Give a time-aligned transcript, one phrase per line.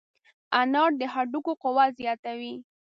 [0.61, 2.53] انار د هډوکو قوت زیاتوي.